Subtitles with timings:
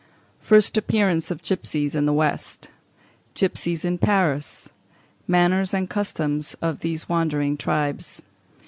[0.39, 2.71] First Appearance of Gipsies in the West.
[3.35, 4.67] Gipsies in Paris.
[5.27, 8.19] Manners and Customs of these Wandering Tribes.